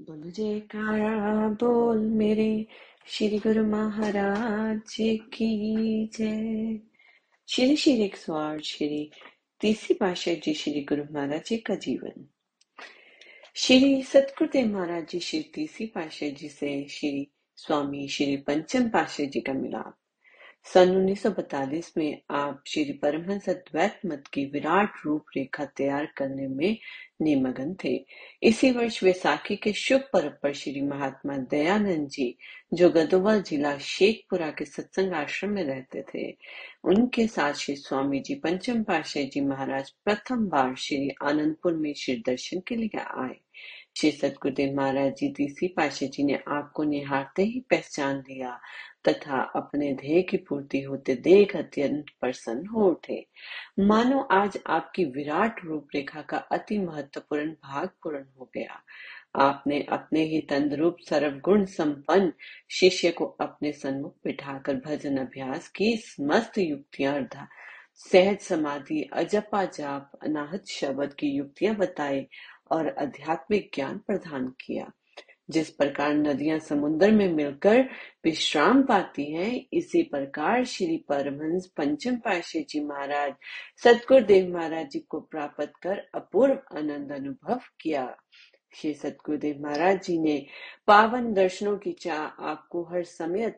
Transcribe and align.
बोलो 0.00 0.30
जयकारा 0.30 1.48
बोल 1.48 1.98
मेरे, 1.98 2.66
श्री 3.06 3.38
गुरु 3.38 3.66
महाराज 3.66 4.96
की 5.34 6.06
जय। 6.06 6.80
श्री 7.48 7.76
श्री 7.76 8.02
एक 8.02 8.16
सौ 8.16 8.34
आठ, 8.34 8.60
श्री 8.60 9.10
तीसरी 9.60 9.94
पाशाह 9.94 10.34
जी 10.34 10.54
श्री 10.54 10.80
गुरु 10.80 11.04
महाराज 11.12 11.44
जी 11.44 11.56
का 11.56 11.74
जीवन। 11.74 12.28
श्री 13.54 14.02
सतगुरुदेव 14.02 14.66
महाराज 14.66 15.08
जी, 15.08 15.20
श्री 15.20 15.50
तीसरी 15.54 15.86
पाशाह 15.86 16.28
जी 16.28 16.48
से 16.48 16.88
श्री 16.88 17.28
स्वामी, 17.56 18.08
श्री 18.08 18.36
पंचम 18.36 18.88
पाशाह 18.88 19.26
जी 19.26 19.40
का 19.40 19.52
मिलाप। 19.52 19.98
सन 20.74 21.06
1942 21.06 21.92
में 21.96 22.22
आप 22.30 22.62
श्री 22.66 22.92
परमहंस 22.92 23.48
अद्वैत 23.48 24.00
मत 24.06 24.24
की 24.32 24.44
विराट 24.44 24.92
रूपरेखा 25.04 25.64
तैयार 25.64 26.08
करने 26.16 26.48
में 26.48 26.78
निमग्न 27.22 27.76
थे। 27.84 28.06
इसी 28.42 28.70
वर्ष 28.70 29.02
वैसाखी 29.02 29.56
के 29.56 29.72
शुभ 29.72 30.00
पर्व 30.12 30.32
पर 30.42 30.52
श्री 30.52 30.80
महात्मा 30.80 31.36
दयानंद 31.36 32.08
जी 32.08 32.38
जो 32.74 32.90
गदोवल 32.90 33.42
जिला 33.42 33.78
शेखपुरा 33.78 34.50
के 34.50 34.64
सत्संग 34.64 35.12
आश्रम 35.12 35.50
में 35.50 35.64
रहते 35.64 36.04
थे। 36.14 36.36
उनके 36.84 37.26
साथ 37.26 37.52
श्री 37.52 37.76
स्वामी 37.76 38.20
जी 38.20 38.34
पंचम 38.34 38.82
पाशाह 38.82 39.22
जी 39.22 39.40
महाराज 39.40 39.90
प्रथम 39.90 40.46
बार 40.48 40.74
श्री 40.74 41.10
आनंदपुर 41.22 41.74
में 41.74 41.94
श्री 41.94 42.22
दर्शन 42.26 42.60
के 42.68 42.76
लिए 42.76 42.98
आए। 42.98 43.45
श्री 43.96 44.10
सतगुरुदेव 44.10 44.74
महाराज 44.76 45.12
जी 45.16 45.28
तीसरी 45.36 45.68
पाशाह 45.68 46.08
जी 46.08 46.22
ने 46.22 46.38
आपको 46.48 46.84
निहारते 46.84 47.42
ही 47.42 47.60
पहचान 47.70 48.16
लिया 48.28 48.50
तथा 49.08 49.40
अपने 49.56 49.92
ध्येय 49.94 50.22
की 50.22 50.36
पूर्ति 50.36 50.80
होते 50.82 51.14
देख 51.24 51.54
अत्यंत 51.56 52.10
प्रसन्न 52.20 52.66
हो 52.66 52.88
उठे। 52.90 53.18
मानो 53.80 54.20
आज 54.32 54.58
आपकी 54.66 55.04
विराट 55.04 55.64
रूपरेखा 55.64 56.22
का 56.22 56.38
अति 56.52 56.78
महत्वपूर्ण 56.78 57.50
भाग 57.50 57.88
पूर्ण 58.02 58.22
हो 58.38 58.50
गया। 58.54 58.80
आपने 59.42 59.80
अपने 59.90 60.24
ही 60.24 60.40
तंद्रुप 60.50 60.96
सर्वगुण 61.08 61.64
संपन्न 61.64 62.32
शिष्य 62.70 63.10
को 63.10 63.24
अपने 63.40 63.72
सन्मुख 63.72 64.14
बिठाकर 64.24 64.76
भजन 64.86 65.16
अभ्यास 65.16 65.68
की 65.68 65.96
समस्त 65.96 66.58
युक्तियाँ 66.58 67.48
सहज 67.96 68.38
समाधि, 68.40 69.02
अजपा 69.12 69.64
जाप, 69.64 70.10
अनाहत 70.22 70.64
शब्द 70.70 71.12
की 71.12 71.26
युक्तियाँ 71.26 71.74
बताई 71.74 72.26
और 72.70 72.88
आध्यात्मिक 72.88 73.70
ज्ञान 73.74 73.98
प्रदान 73.98 74.48
किया। 74.48 74.92
जिस 75.50 75.70
प्रकार 75.70 76.14
नदियाँ 76.14 76.58
समुद्र 76.58 77.10
में 77.10 77.32
मिलकर 77.32 77.88
विश्राम 78.24 78.82
पाती 78.82 79.32
हैं, 79.32 79.66
इसी 79.72 80.02
प्रकार 80.02 80.64
श्री 80.64 81.04
परमहंस 81.08 81.66
पंचम 81.66 82.16
पाशे 82.16 82.66
जी 82.68 82.80
महाराज, 82.80 83.34
सतगुरुदेव 83.84 84.56
महाराज 84.56 84.90
जी 84.90 84.98
को 84.98 85.20
प्राप्त 85.20 85.72
कर 85.82 85.98
अपूर्व 86.14 86.78
आनंद 86.78 87.12
अनुभव 87.12 87.60
किया। 87.80 88.16
श्री 88.74 88.94
सतगुरुदेव 88.94 89.60
महाराज 89.60 90.02
जी 90.02 90.18
ने 90.18 90.46
पावन 90.86 91.32
दर्शनों 91.32 91.78
की 91.78 91.92
चाह 91.92 92.22
आपको 92.22 92.82
हर 92.82 93.02
समय 93.04 93.54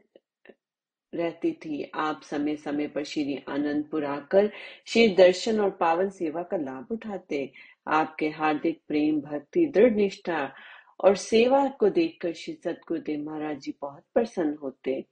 रहती 1.15 1.53
थी। 1.53 1.91
आप 1.95 2.21
समय 2.23 2.57
समय 2.57 2.89
पर 2.89 3.05
श्री 3.05 3.45
आनंदपुर 3.49 4.05
आकर 4.05 4.51
श्री 4.87 5.09
दर्शन 5.09 5.61
और 5.61 5.71
पावन 5.71 6.11
सेवा 6.11 6.43
का 6.43 6.57
लाभ 6.57 6.87
उठाते। 6.91 7.53
आपके 7.89 8.29
हार्दिक 8.29 8.81
प्रेम, 8.89 9.21
भक्ति, 9.21 9.67
दृढ़ 9.67 9.95
निष्ठा 9.95 10.53
और 11.01 11.17
सेवा 11.17 11.69
को 11.69 11.89
देखकर 11.89 12.33
श्री 12.33 12.55
सतगुरुदेव 12.55 13.31
महाराज 13.31 13.61
जी 13.61 13.75
बहुत 13.83 14.05
प्रसन्न 14.15 14.57
होते। 14.63 15.05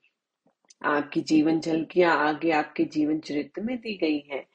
आपकी 0.84 1.20
जीवन 1.20 1.60
झलकियाँ 1.60 2.16
आगे 2.28 2.50
आपके 2.50 2.84
जीवन 2.84 3.20
चरित्र 3.20 3.62
में 3.62 3.76
दी 3.76 3.96
गई 3.96 4.18
हैं। 4.18 4.46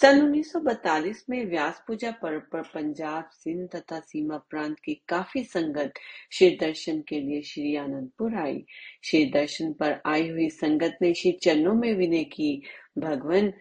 सन 0.00 0.20
1942 0.20 1.24
में 1.30 1.46
व्यास 1.46 1.84
पूजा 1.86 2.10
पर्व 2.10 2.40
पर 2.52 2.62
पंजाब, 2.62 3.30
सिंध 3.32 3.68
तथा 3.76 4.00
सीमा 4.00 4.36
प्रांत 4.36 4.76
की 4.84 5.02
काफ़ी 5.08 5.44
संगत 5.44 5.92
श्री 6.32 6.50
दर्शन 6.50 7.00
के 7.08 7.20
लिए 7.20 7.42
श्री 7.42 7.76
आनंदपुर 7.76 8.34
आई। 8.34 8.64
श्री 9.04 9.24
दर्शन 9.24 9.72
पर 9.72 10.00
आई 10.06 10.28
हुई 10.28 10.48
संगत 10.48 10.98
ने 11.02 11.14
श्री 11.14 11.32
चरणों 11.32 11.74
में 11.74 11.94
विनय 11.94 12.24
की। 12.24 12.62
भगवान, 12.98 13.52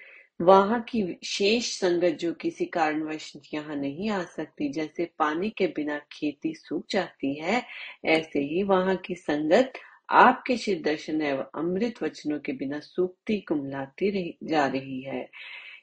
वहाँ 0.41 0.81
की 0.81 1.18
शेष 1.23 1.79
संगत 1.79 2.18
जो 2.18 2.34
किसी 2.34 2.66
कारणवश 2.66 3.34
यहाँ 3.53 3.75
नहीं 3.75 4.09
आ 4.09 4.23
सकती, 4.23 4.69
जैसे 4.69 5.12
पानी 5.19 5.50
के 5.50 5.67
बिना 5.67 6.02
खेती 6.12 6.53
सूख 6.56 6.85
जाती 6.90 7.40
है, 7.40 7.63
ऐसे 8.06 8.40
ही 8.40 8.63
वहाँ 8.63 8.96
की 8.96 9.16
संगत 9.16 9.73
आपके 10.09 10.57
श्री 10.57 10.75
दर्शन 10.75 11.22
एवं 11.22 11.46
अमृत 11.56 12.03
वचनों 12.03 12.40
के 12.40 12.53
बिना 12.53 12.79
सूखती, 12.79 13.41
कुमलाती 13.41 14.38
जा 14.44 14.67
रही 14.67 15.02
है। 15.02 15.29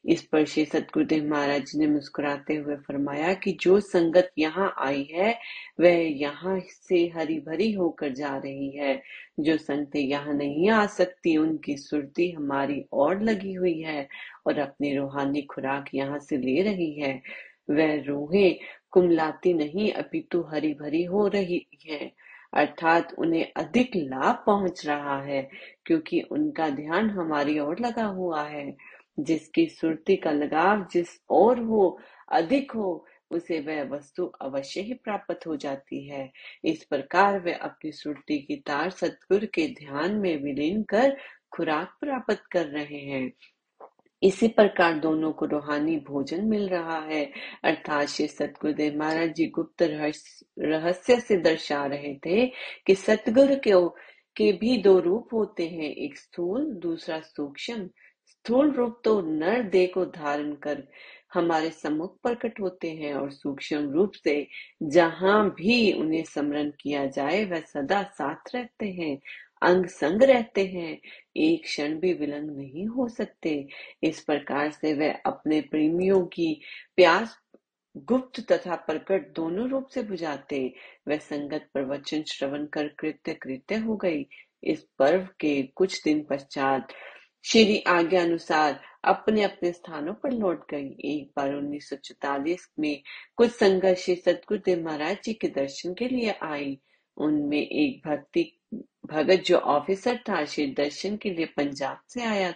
इस 0.04 0.22
पर 0.22 0.44
श्री 0.44 0.64
सतगुरुदेव 0.64 1.28
महाराज 1.30 1.72
ने 1.76 1.86
मुस्कुराते 1.86 2.54
हुए 2.54 2.76
फरमाया 2.76 3.34
कि 3.34 3.52
जो 3.60 3.80
संगत 3.80 4.30
यहाँ 4.38 4.74
आई 4.78 5.08
है, 5.12 5.38
वह 5.80 6.18
यहाँ 6.20 6.60
से 6.60 7.12
हरी 7.16 7.38
भरी 7.40 7.72
होकर 7.72 8.12
जा 8.12 8.36
रही 8.36 8.70
है। 8.70 9.02
जो 9.40 9.56
संगतें 9.56 10.00
यहाँ 10.00 10.34
नहीं 10.34 10.70
आ 10.70 10.86
सकती, 10.86 11.36
उनकी 11.36 11.76
सुरती 11.76 12.30
हमारी 12.30 12.84
और 12.92 13.22
लगी 13.22 13.52
हुई 13.52 13.80
है 13.80 14.08
और 14.46 14.58
अपनी 14.58 14.96
रूहानी 14.96 15.42
खुराक 15.42 15.84
यहाँ 15.94 16.18
से 16.18 16.36
ले 16.36 16.62
रही 16.62 16.92
है। 17.00 17.22
वह 17.70 18.02
रूहें 18.02 18.58
कुमलाती 18.90 19.54
नहीं, 19.54 19.92
अपितु 19.92 20.42
हरी 20.42 20.74
भरी 20.74 21.04
हो 21.04 21.26
रही 21.26 21.66
है। 21.86 22.12
अर्थात 22.54 23.14
उन्हें 23.18 23.52
अधिक 23.56 23.90
लाभ 23.96 24.42
पहुँच 24.46 24.86
रहा 24.86 25.22
है, 25.22 25.48
क्योंकि 25.86 26.20
उनका 26.20 26.68
ध्यान 26.70 27.10
हमारी 27.10 27.58
ओर 27.58 27.80
लगा 27.80 28.04
हुआ 28.04 28.42
है। 28.42 28.91
जिसकी 29.22 29.66
सुरती 29.66 30.16
का 30.16 30.30
लगाव 30.30 30.88
जिस 30.92 31.08
और 31.30 31.62
हो, 31.62 32.00
अधिक 32.32 32.72
हो, 32.72 33.06
उसे 33.30 33.60
वह 33.60 33.96
वस्तु 33.96 34.26
अवश्य 34.26 34.80
ही 34.80 34.94
प्राप्त 34.94 35.46
हो 35.46 35.56
जाती 35.56 36.08
है। 36.08 36.32
इस 36.64 36.84
प्रकार 36.84 37.40
वह 37.40 37.56
अपनी 37.56 37.92
सुरती 37.92 38.38
की 38.38 38.56
तार 38.56 38.90
सतगुरु 38.90 39.46
के 39.46 39.68
ध्यान 39.68 40.14
में 40.14 40.42
विलीन 40.42 40.82
कर 40.82 41.16
खुराक 41.56 41.96
प्राप्त 42.00 42.42
कर 42.52 42.66
रहे 42.66 42.98
हैं। 42.98 43.32
इसी 44.22 44.48
प्रकार 44.48 44.98
दोनों 44.98 45.32
को 45.32 45.46
रूहानी 45.46 45.96
भोजन 45.96 46.44
मिल 46.44 46.68
रहा 46.68 47.00
है। 47.00 47.32
अर्थात 47.64 48.06
श्री 48.06 48.26
सतगुरुदेव 48.26 48.98
महाराज 48.98 49.34
जी 49.34 49.46
गुप्त 49.46 49.82
रहस्य 50.58 51.20
से 51.20 51.36
दर्शा 51.36 51.86
रहे 51.86 52.14
थे 52.14 52.46
कि 52.86 52.94
सतगुरु 52.94 53.56
के 53.56 54.02
के 54.36 54.52
भी 54.52 54.82
दो 54.82 54.98
रूप 55.00 55.28
होते 55.32 55.66
हैं। 55.66 55.90
एक 55.90 56.18
स्थूल, 56.18 56.74
दूसरा 56.74 57.20
सूक्ष्म। 57.20 57.90
स्थूल 58.32 58.70
रूप 58.70 59.00
तो 59.04 59.20
नर 59.20 59.62
देह 59.62 59.90
को 59.94 60.04
धारण 60.04 60.52
कर 60.54 60.82
हमारे 61.34 61.70
सम्मुख 61.70 62.16
प्रकट 62.22 62.60
होते 62.60 62.90
हैं 62.90 63.14
और 63.14 63.30
सूक्ष्म 63.30 63.90
रूप 63.90 64.12
से 64.24 64.46
जहाँ 64.82 65.50
भी 65.50 65.92
उन्हें 65.92 66.22
स्मरण 66.24 66.70
किया 66.80 67.06
जाए, 67.06 67.44
वह 67.44 67.60
सदा 67.60 68.02
साथ 68.02 68.54
रहते 68.54 68.88
हैं, 68.90 69.18
अंग 69.62 69.86
संग 69.86 70.22
रहते 70.22 70.66
हैं। 70.66 70.98
एक 71.36 71.62
क्षण 71.62 71.98
भी 71.98 72.12
विलंग 72.12 72.50
नहीं 72.56 72.86
हो 72.86 73.08
सकते। 73.08 73.68
इस 74.02 74.20
प्रकार 74.24 74.70
से 74.70 74.94
वह 74.94 75.20
अपने 75.26 75.60
प्रेमियों 75.60 76.24
की 76.26 76.60
प्यास, 76.96 77.38
गुप्त 77.96 78.40
तथा 78.52 78.76
प्रकट 78.76 79.34
दोनों 79.36 79.68
रूप 79.68 79.88
से 79.88 80.02
बुझाते। 80.02 80.74
वह 81.08 81.16
संगत 81.16 81.68
प्रवचन 81.74 82.22
श्रवण 82.22 82.66
कर 82.66 82.88
कृत्य 82.88 83.34
कृत्य 83.34 83.76
हो 83.76 83.96
गई। 83.96 84.26
इस 84.64 84.86
पर्व 84.98 85.28
के 85.40 85.62
कुछ 85.62 86.02
दिन 86.04 86.26
पश्चात 86.30 86.92
श्री 87.44 87.78
आज्ञा 87.88 88.22
अनुसार 88.22 88.80
अपने 89.04 89.42
अपने 89.42 89.72
स्थानों 89.72 90.14
पर 90.14 90.32
लौट 90.32 90.70
गई। 90.70 90.88
एक 91.04 91.32
बार 91.36 91.54
1944 91.54 92.68
में 92.78 93.02
कुछ 93.36 93.50
संघर्ष 93.50 94.04
श्री 94.04 94.14
सतगुरुदेव 94.16 94.84
महाराज 94.84 95.16
जी 95.24 95.32
के 95.34 95.48
दर्शन 95.48 95.94
के 95.94 96.08
लिए 96.08 96.34
आई 96.42 96.78
उनमें 97.16 97.58
एक 97.58 98.08
भक्ति, 98.08 98.44
भगत 99.06 99.42
जो 99.46 99.58
ऑफिसर 99.58 100.18
था, 100.28 100.44
श्री 100.44 100.66
दर्शन 100.74 101.16
के 101.16 101.30
लिए 101.30 101.46
पंजाब 101.46 102.00
से 102.08 102.24
आया 102.24 102.52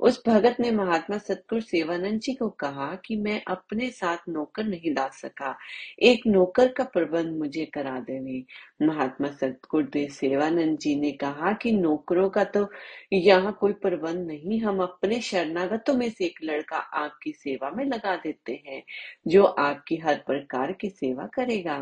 उस 0.00 0.22
भगत 0.26 0.56
ने 0.60 0.70
महात्मा 0.70 1.16
सतगुरु 1.18 1.60
सेवानंद 1.60 2.20
जी 2.20 2.32
को 2.34 2.48
कहा 2.60 2.94
कि 3.04 3.16
मैं 3.16 3.40
अपने 3.48 3.90
साथ 3.90 4.28
नौकर 4.28 4.64
नहीं 4.64 4.92
ला 4.94 5.08
सका। 5.14 5.54
एक 6.02 6.26
नौकर 6.26 6.68
का 6.68 6.84
प्रबंध 6.84 7.36
मुझे 7.38 7.64
करा 7.64 7.98
देवे। 8.00 8.44
महात्मा 8.86 9.28
सतगुरुदेव 9.30 10.08
सेवानंद 10.10 10.78
जी 10.78 10.94
ने 11.00 11.12
कहा 11.12 11.52
कि 11.52 11.72
नौकरों 11.72 12.28
का 12.30 12.44
तो 12.46 12.66
यहाँ 13.12 13.56
कोई 13.60 13.72
प्रबंध 13.72 14.26
नहीं, 14.26 14.60
हम 14.60 14.82
अपने 14.82 15.20
शरणागतों 15.20 15.94
में 15.94 16.08
से 16.10 16.24
एक 16.26 16.38
लड़का 16.44 16.78
आपकी 16.78 17.32
सेवा 17.32 17.70
में 17.70 17.84
लगा 17.84 18.16
देते 18.16 18.62
हैं, 18.66 18.82
जो 19.28 19.44
आपकी 19.44 19.96
हर 19.96 20.22
प्रकार 20.26 20.72
की 20.72 20.90
सेवा 20.90 21.26
करेगा। 21.34 21.78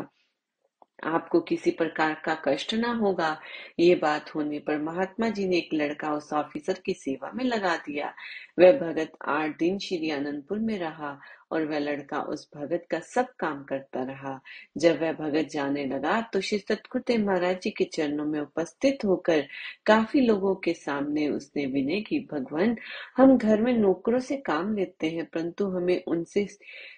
आपको 1.03 1.39
किसी 1.39 1.71
प्रकार 1.71 2.21
का 2.25 2.35
कष्ट 2.45 2.73
ना 2.73 2.91
होगा। 2.91 3.41
ये 3.79 3.95
बात 3.95 4.35
होने 4.35 4.59
पर 4.59 4.77
महात्मा 4.77 5.29
जी 5.29 5.47
ने 5.47 5.57
एक 5.57 5.69
लड़का 5.73 6.13
उस 6.13 6.33
ऑफिसर 6.33 6.73
की 6.85 6.93
सेवा 6.93 7.31
में 7.35 7.43
लगा 7.45 7.75
दिया। 7.75 8.13
वह 8.59 8.71
भगत 8.71 9.11
आठ 9.25 9.57
दिन 9.57 9.79
श्री 9.79 10.11
आनंदपुर 10.11 10.59
में 10.59 10.79
रहा। 10.79 11.19
और 11.51 11.65
वह 11.65 11.79
लड़का 11.79 12.21
उस 12.21 12.47
भगत 12.55 12.85
का 12.91 12.99
सब 12.99 13.27
काम 13.39 13.63
करता 13.63 14.03
रहा। 14.03 14.39
जब 14.77 15.01
वह 15.01 15.11
भगत 15.13 15.47
जाने 15.51 15.85
लगा 15.85 16.19
तो 16.33 16.41
श्री 16.41 16.57
सतगुरुदेव 16.59 17.25
महाराज 17.25 17.61
जी 17.61 17.69
के 17.69 17.83
चरणों 17.85 18.25
में 18.25 18.39
उपस्थित 18.39 19.05
होकर 19.05 19.45
काफ़ी 19.85 20.21
लोगों 20.21 20.55
के 20.55 20.73
सामने 20.73 21.27
उसने 21.29 21.65
विनय 21.65 22.01
की, 22.01 22.19
भगवान, 22.31 22.75
हम 23.17 23.37
घर 23.37 23.61
में 23.61 23.73
नौकरों 23.73 24.19
से 24.19 24.37
काम 24.37 24.75
लेते 24.75 25.09
हैं, 25.09 25.25
परंतु 25.25 25.65
हमें 25.67 26.03
उनसे 26.07 26.47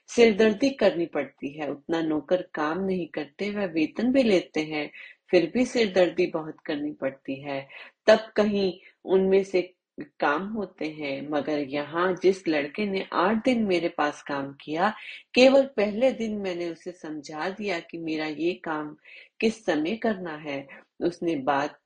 सिरदर्दी 0.07 0.69
करनी 0.69 1.05
पड़ती 1.05 1.57
है। 1.59 1.69
उतना 1.71 2.01
नौकर 2.01 2.41
काम 2.53 2.83
नहीं 2.85 3.07
करते, 3.07 3.49
वह 3.51 3.65
वेतन 3.65 4.11
भी 4.11 4.23
लेते 4.23 4.61
हैं, 4.61 4.89
फिर 5.31 5.51
भी 5.53 5.65
सिरदर्दी 5.65 6.25
बहुत 6.27 6.59
करनी 6.65 6.91
पड़ती 6.91 7.41
है। 7.41 7.67
तब 8.07 8.31
कहीं 8.35 8.73
उनमें 9.05 9.43
से 9.43 9.61
काम 10.19 10.47
होते 10.47 10.85
हैं, 10.89 11.29
मगर 11.29 11.59
यहाँ 11.59 12.13
जिस 12.13 12.47
लड़के 12.47 12.85
ने 12.85 13.05
आठ 13.13 13.43
दिन 13.45 13.63
मेरे 13.63 13.89
पास 13.89 14.21
काम 14.23 14.53
किया, 14.53 14.93
केवल 15.33 15.65
पहले 15.77 16.11
दिन 16.11 16.37
मैंने 16.37 16.69
उसे 16.69 16.91
समझा 16.91 17.49
दिया 17.49 17.79
कि 17.79 17.97
मेरा 17.97 18.25
ये 18.25 18.53
काम 18.53 18.95
किस 19.39 19.65
समय 19.65 19.95
करना 19.95 20.35
है। 20.37 20.67
उसने 21.01 21.35
बात 21.35 21.79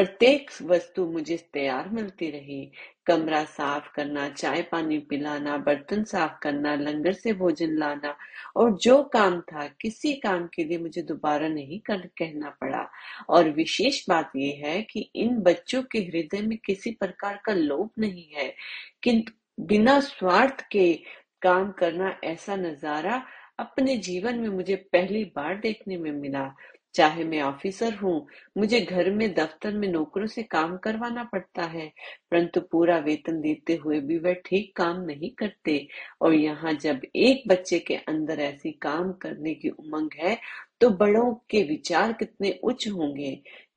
प्रत्येक 0.00 0.50
वस्तु 0.62 1.06
मुझे 1.06 1.36
तैयार 1.52 1.88
मिलती 1.88 2.30
रही। 2.30 2.72
कमरा 3.06 3.44
साफ़ 3.44 3.88
करना, 3.94 4.28
चाय 4.28 4.62
पानी 4.62 4.98
पिलाना, 4.98 5.56
बर्तन 5.58 6.04
साफ़ 6.04 6.32
करना, 6.42 6.74
लंगर 6.74 7.12
से 7.12 7.32
भोजन 7.32 7.78
लाना 7.78 8.16
और 8.56 8.76
जो 8.76 9.02
काम 9.02 9.40
था, 9.40 9.66
किसी 9.80 10.12
काम 10.12 10.48
के 10.54 10.64
लिए 10.64 10.78
मुझे 10.78 11.02
दोबारा 11.02 11.48
नहीं 11.48 11.80
कर 11.80 11.96
कहना 11.96 12.50
पड़ा। 12.50 12.90
और 13.28 13.50
विशेष 13.50 14.08
बात 14.08 14.32
यह 14.36 14.62
है 14.66 14.82
कि 14.82 15.10
इन 15.14 15.36
बच्चों 15.36 15.82
के 15.82 15.98
हृदय 15.98 16.40
में 16.40 16.58
किसी 16.58 16.90
प्रकार 16.90 17.40
का 17.44 17.52
लोभ 17.52 17.90
नहीं 17.98 18.28
है। 18.34 18.54
किंतु 19.02 19.32
बिना 19.64 20.00
स्वार्थ 20.00 20.68
के 20.72 20.94
काम 21.42 21.72
करना 21.72 22.20
ऐसा 22.24 22.56
नज़ारा 22.56 23.26
अपने 23.58 23.96
जीवन 23.96 24.38
में 24.38 24.48
मुझे 24.48 24.76
पहली 24.76 25.24
बार 25.24 25.58
देखने 25.58 25.96
में 25.96 26.12
मिला। 26.12 26.54
चाहे 26.94 27.24
मैं 27.24 27.40
ऑफिसर 27.42 27.94
हूँ, 27.94 28.26
मुझे 28.58 28.80
घर 28.80 29.10
में 29.10 29.32
दफ्तर 29.34 29.72
में 29.72 29.88
नौकरों 29.88 30.26
से 30.26 30.42
काम 30.44 30.76
करवाना 30.76 31.24
पड़ता 31.24 31.62
है, 31.64 31.86
परंतु 32.30 32.60
पूरा 32.60 32.98
वेतन 32.98 33.40
देते 33.40 33.74
हुए 33.76 34.00
भी 34.00 34.18
वह 34.18 34.34
ठीक 34.46 34.72
काम 34.76 35.00
नहीं 35.02 35.30
करते। 35.38 35.86
और 36.22 36.34
यहाँ 36.34 36.72
जब 36.74 37.00
एक 37.16 37.42
बच्चे 37.48 37.78
के 37.78 37.96
अंदर 37.96 38.40
ऐसी 38.40 38.72
काम 38.82 39.12
करने 39.22 39.54
की 39.54 39.68
उमंग 39.70 40.10
है 40.20 40.38
तो 40.80 40.88
बड़ों 40.90 41.32
के 41.50 41.62
विचार 41.62 42.12
कितने 42.12 42.50
उच्च 42.64 42.86
होंगे। 42.88 43.30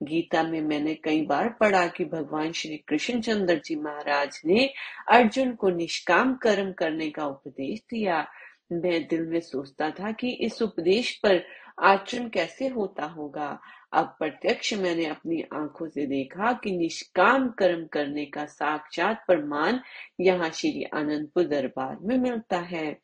गीता 0.04 0.44
में 0.44 0.62
मैंने 0.62 0.94
कई 0.96 1.22
बार 1.26 1.50
पढ़ा 1.60 1.86
कि 1.88 2.06
भगवान 2.06 2.52
श्री 2.52 2.78
कृष्ण 2.88 3.20
चंद्र 3.22 3.60
जी 3.66 3.76
महाराज 3.76 4.40
ने 4.46 4.66
अर्जुन 5.12 5.52
को 5.56 5.70
निष्काम 5.70 6.34
कर्म 6.36 6.72
करने 6.72 7.10
का 7.10 7.26
उपदेश 7.26 7.80
दिया। 7.92 8.26
मैं 8.74 9.08
दिल 9.08 9.26
में 9.26 9.40
सोचता 9.40 9.90
था 9.90 10.12
कि 10.12 10.30
इस 10.30 10.62
उपदेश 10.62 11.20
पर 11.24 11.44
आचरण 11.84 12.30
कैसे 12.30 12.68
होता 12.68 13.06
होगा। 13.06 13.60
अब 13.94 14.16
प्रत्यक्ष 14.20 14.74
मैंने 14.74 15.06
अपनी 15.06 15.42
आँखों 15.54 15.88
से 15.88 16.06
देखा 16.06 16.54
कि 16.54 16.72
निष्काम 16.78 17.50
कर्म 17.50 17.86
करने 17.86 18.26
का 18.26 18.46
साक्षात 18.46 19.24
प्रमाण 19.28 19.80
यहाँ 20.22 20.50
श्री 20.50 20.84
आनंदपुर 20.84 21.44
दरबार 21.44 21.98
में 22.02 22.18
मिलता 22.18 22.58
है। 22.58 22.98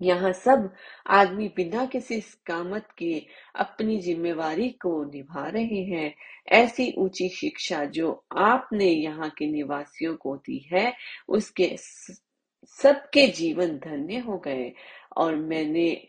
यहाँ 0.00 0.32
सब 0.32 0.72
आदमी 1.06 1.48
बिना 1.48 1.86
किसी 1.86 2.20
कामत 2.20 2.88
के 2.98 3.26
अपनी 3.56 3.98
जिम्मेवारी 3.98 4.68
को 4.68 5.04
निभा 5.04 5.48
रहे 5.48 5.82
हैं। 5.82 6.14
ऐसी 6.48 6.94
ऊँची 6.98 7.28
शिक्षा 7.28 7.84
जो 7.84 8.24
आपने 8.36 8.86
यहाँ 8.86 9.30
के 9.30 9.46
निवासियों 9.46 10.14
को 10.16 10.36
दी 10.36 10.68
है, 10.72 10.92
उसके 11.28 11.76
सबके 12.82 13.26
जीवन 13.26 13.76
धन्य 13.76 14.18
हो 14.18 14.38
गए। 14.38 14.72
और 15.16 15.36
मैंने 15.36 16.06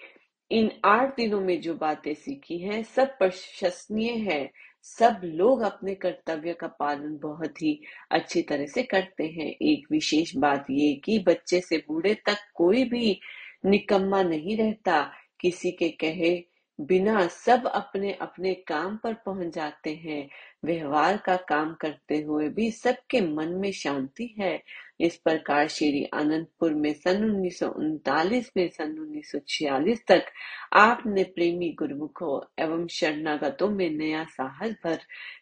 इन 0.52 0.72
आठ 0.86 1.16
दिनों 1.16 1.42
में 1.42 1.62
जो 1.62 1.74
बातें 1.74 2.14
सीखी 2.14 2.58
हैं, 2.58 2.84
सब 2.84 3.18
प्रशंसनीय 3.18 4.12
है। 4.12 4.52
सब 4.82 5.22
लोग 5.24 5.62
अपने 5.62 5.96
कर्तव्य 5.96 6.54
का 6.54 6.68
पालन 6.68 7.18
बहुत 7.18 7.62
ही 7.62 7.82
अच्छी 8.12 8.42
तरह 8.42 8.66
से 8.66 8.84
करते 8.84 9.24
हैं। 9.24 9.56
एक 9.62 9.88
विशेष 9.92 10.36
बात 10.36 10.66
ये 10.72 10.94
कि 10.94 11.20
बच्चे 11.20 11.62
से 11.62 11.78
बूढ़े 11.78 12.14
तक 12.14 12.38
कोई 12.56 12.84
भी 12.84 13.20
निकम्मा 13.66 14.24
नहीं 14.24 14.58
रहता। 14.58 15.12
किसी 15.40 15.72
के 15.72 15.90
कहे 15.90 16.53
बिना 16.82 17.28
सब 17.28 17.68
अपने 17.68 18.14
अपने 18.14 18.54
काम 18.54 18.98
पर 18.98 19.14
पहुँच 19.14 19.54
जाते 19.56 19.94
हैं, 19.96 20.30
व्यवहार 20.66 21.18
का 21.18 21.36
काम 21.36 21.74
करते 21.74 22.22
हुए 22.22 22.50
भी 22.50 22.72
सबके 22.72 23.22
मन 23.22 23.48
में 23.48 23.72
शांति 23.72 24.36
है। 24.40 24.64
इस 25.00 25.16
प्रकार 25.18 25.68
श्री 25.68 26.04
आनंदपुर 26.14 26.74
में 26.74 26.94
सन 26.94 27.24
उन्नीस 27.24 27.60
सौ 27.60 27.68
उनतालीस 27.68 28.52
में 28.58 28.70
सन 28.70 28.96
1946 29.00 30.00
तक 30.08 30.26
आपने 30.74 31.24
प्रेमी 31.24 31.70
गुरुमुखों 31.80 32.64
एवं 32.64 32.88
शरणागतों 32.88 33.70
में 33.70 33.90
नया 33.90 34.24
साहस 34.24 34.76
भर, 34.86 35.00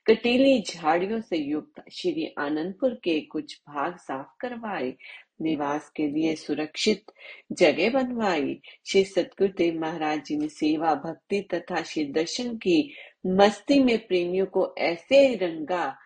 कटीली 0.07 0.61
झाड़ियों 0.61 1.21
से 1.21 1.37
युक्त 1.37 1.83
श्री 1.91 2.33
आनंदपुर 2.39 2.93
के 3.03 3.21
कुछ 3.21 3.61
भाग 3.69 3.97
साफ़ 3.97 4.37
करवाए। 4.39 4.95
निवास 5.41 5.89
के 5.95 6.07
लिए 6.07 6.35
सुरक्षित 6.35 7.11
जगह 7.51 7.89
बनवाई। 7.89 8.61
श्री 8.87 9.03
सतगुरुदेव 9.03 9.79
महाराज 9.79 10.23
जी 10.25 10.37
ने 10.37 10.49
सेवा, 10.49 10.95
भक्ति 10.95 11.47
तथा 11.53 11.81
श्री 11.81 12.05
दर्शन 12.05 12.55
की 12.55 12.93
मस्ती 13.27 13.83
में 13.83 14.07
प्रेमियों 14.07 14.45
को 14.45 14.75
ऐसे 14.77 15.35
रंगा 15.35 15.97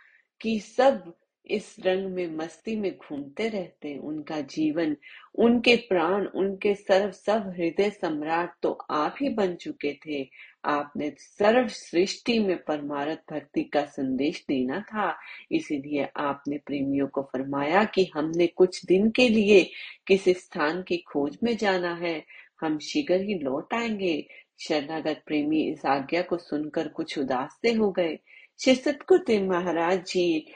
कि 0.41 0.59
सब 0.59 1.13
इस 1.47 1.75
रंग 1.85 2.05
में 2.05 2.35
मस्ती 2.35 2.75
में 2.75 2.97
घूमते 2.97 3.49
रहते 3.49 3.97
उनका 3.97 4.41
जीवन, 4.41 4.97
उनके 5.35 5.75
प्राण, 5.75 6.25
उनके 6.25 6.75
सर्व, 6.75 7.11
सब 7.11 7.53
हृदय 7.57 7.89
सम्राट 7.89 8.53
तो 8.63 8.71
आप 8.91 9.15
ही 9.21 9.29
बन 9.29 9.55
चुके 9.55 9.93
थे। 9.93 10.29
आपने 10.65 11.13
सर्व 11.17 11.67
सृष्टि 11.67 12.39
में 12.39 12.63
परमारथ 12.63 13.17
भक्ति 13.31 13.63
का 13.63 13.85
संदेश 13.85 14.45
देना 14.47 14.79
था। 14.79 15.17
इसीलिए 15.51 16.09
आपने 16.17 16.57
प्रेमियों 16.57 17.07
को 17.07 17.21
फरमाया 17.21 17.83
कि 17.83 18.11
हमने 18.13 18.47
कुछ 18.47 18.85
दिन 18.85 19.09
के 19.09 19.29
लिए 19.29 19.69
किसी 20.07 20.33
स्थान 20.33 20.81
की 20.81 20.97
खोज 20.97 21.37
में 21.43 21.57
जाना 21.57 21.95
है। 21.95 22.25
हम 22.61 22.79
शीघ्र 22.79 23.21
ही 23.21 23.39
लौट 23.39 23.73
आएँगे। 23.73 24.27
शरणागत 24.59 25.23
प्रेमी 25.25 25.61
इस 25.61 25.85
आज्ञा 25.85 26.21
को 26.21 26.37
सुनकर 26.37 26.87
कुछ 26.87 27.19
उदास 27.19 27.59
से 27.61 27.73
हो 27.73 27.91
गए। 27.91 28.19
श्री 28.63 28.75
सतगुरुदेव 28.75 29.49
महाराज 29.49 30.05
जी 30.05 30.47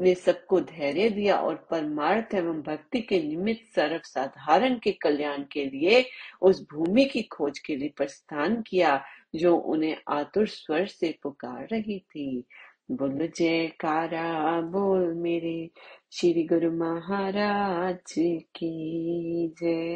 ने 0.00 0.14
सबको 0.14 0.60
धैर्य 0.60 1.10
दिया 1.10 1.36
और 1.36 1.66
परमार्थ 1.70 2.34
एवं 2.34 2.62
भक्ति 2.62 3.00
के 3.00 3.22
निमित्त 3.22 3.74
सर्व 3.74 4.00
साधारण 4.04 4.78
के 4.78 4.92
कल्याण 4.92 5.44
के 5.52 5.64
लिए 5.64 6.06
उस 6.42 6.66
भूमि 6.72 7.04
की 7.04 7.22
खोज 7.22 7.58
के 7.58 7.76
लिए 7.76 7.92
प्रस्थान 7.96 8.62
किया, 8.62 9.04
जो 9.34 9.56
उन्हें 9.56 9.96
आतुर 10.08 10.46
स्वर 10.46 10.86
से 10.86 11.18
पुकार 11.22 11.68
रही 11.72 11.98
थी। 11.98 12.44
बोल, 12.90 13.32
जयकारा, 13.36 14.60
बोल 14.60 15.14
मेरे 15.14 15.70
श्री 16.12 16.44
गुरु 16.44 16.72
महाराज 16.72 18.14
की 18.54 19.54
जय। 19.62 19.94